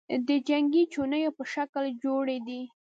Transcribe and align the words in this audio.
د 0.27 0.29
جنگې 0.47 0.83
چوڼیو 0.93 1.35
په 1.37 1.43
شکل 1.53 1.83
جوړي 2.03 2.37
دي، 2.47 2.61